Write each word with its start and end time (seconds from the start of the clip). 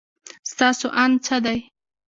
ستاسو 0.51 0.87
اند 1.01 1.15
څه 1.25 1.37
دی؟ 1.45 1.59